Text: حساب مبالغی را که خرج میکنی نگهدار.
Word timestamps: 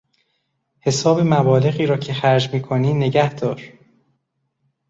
حساب 0.79 1.19
مبالغی 1.21 1.85
را 1.85 1.97
که 1.97 2.13
خرج 2.13 2.53
میکنی 2.53 2.93
نگهدار. 2.93 3.61